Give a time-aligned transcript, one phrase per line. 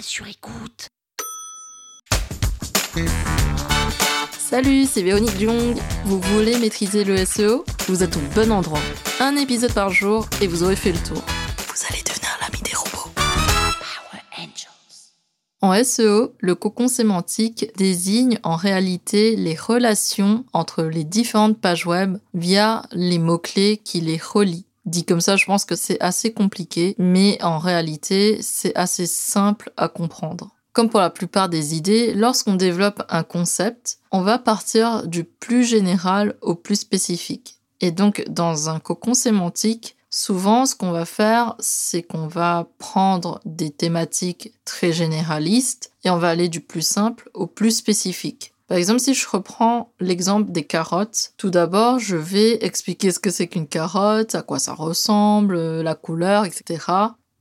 [0.00, 0.88] sur écoute.
[4.38, 5.76] Salut, c'est Véronique Jung.
[6.04, 8.80] Vous voulez maîtriser le SEO Vous êtes au bon endroit.
[9.20, 11.22] Un épisode par jour et vous aurez fait le tour.
[11.58, 13.10] Vous allez devenir l'ami des robots.
[13.14, 15.12] Power Angels.
[15.60, 22.18] En SEO, le cocon sémantique désigne en réalité les relations entre les différentes pages web
[22.32, 24.66] via les mots-clés qui les relient.
[24.86, 29.72] Dit comme ça, je pense que c'est assez compliqué, mais en réalité, c'est assez simple
[29.76, 30.50] à comprendre.
[30.72, 35.64] Comme pour la plupart des idées, lorsqu'on développe un concept, on va partir du plus
[35.64, 37.60] général au plus spécifique.
[37.80, 43.40] Et donc, dans un cocon sémantique, souvent, ce qu'on va faire, c'est qu'on va prendre
[43.44, 48.53] des thématiques très généralistes et on va aller du plus simple au plus spécifique.
[48.66, 53.30] Par exemple, si je reprends l'exemple des carottes, tout d'abord, je vais expliquer ce que
[53.30, 56.86] c'est qu'une carotte, à quoi ça ressemble, la couleur, etc.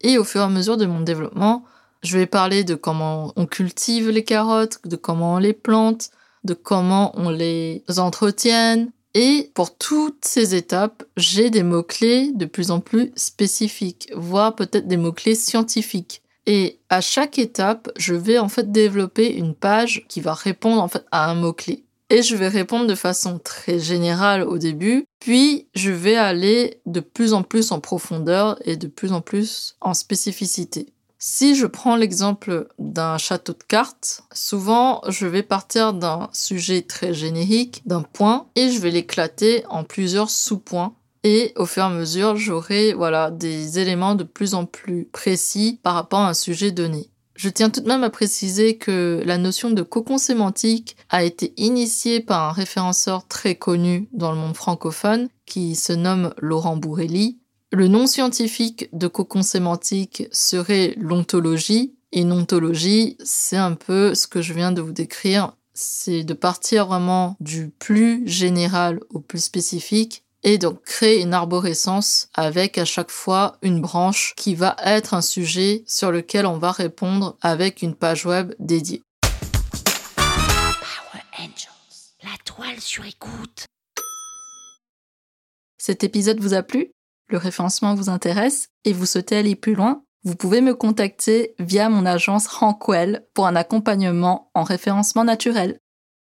[0.00, 1.64] Et au fur et à mesure de mon développement,
[2.02, 6.10] je vais parler de comment on cultive les carottes, de comment on les plante,
[6.42, 8.90] de comment on les entretienne.
[9.14, 14.88] Et pour toutes ces étapes, j'ai des mots-clés de plus en plus spécifiques, voire peut-être
[14.88, 16.22] des mots-clés scientifiques.
[16.46, 20.88] Et à chaque étape, je vais en fait développer une page qui va répondre en
[20.88, 21.84] fait à un mot-clé.
[22.10, 27.00] Et je vais répondre de façon très générale au début, puis je vais aller de
[27.00, 30.92] plus en plus en profondeur et de plus en plus en spécificité.
[31.18, 37.14] Si je prends l'exemple d'un château de cartes, souvent je vais partir d'un sujet très
[37.14, 41.90] générique, d'un point, et je vais l'éclater en plusieurs sous-points et au fur et à
[41.90, 46.72] mesure, j'aurai voilà des éléments de plus en plus précis par rapport à un sujet
[46.72, 47.10] donné.
[47.34, 51.54] Je tiens tout de même à préciser que la notion de cocon sémantique a été
[51.56, 57.38] initiée par un référenceur très connu dans le monde francophone qui se nomme Laurent Bourrelli.
[57.70, 64.26] Le nom scientifique de cocon sémantique serait l'ontologie et une ontologie, c'est un peu ce
[64.26, 69.42] que je viens de vous décrire, c'est de partir vraiment du plus général au plus
[69.42, 75.14] spécifique et donc créer une arborescence avec à chaque fois une branche qui va être
[75.14, 79.02] un sujet sur lequel on va répondre avec une page web dédiée.
[80.16, 82.14] Power Angels.
[82.22, 83.66] La toile sur écoute.
[85.78, 86.92] Cet épisode vous a plu?
[87.28, 90.04] Le référencement vous intéresse et vous souhaitez aller plus loin?
[90.24, 95.80] Vous pouvez me contacter via mon agence Rankwell pour un accompagnement en référencement naturel.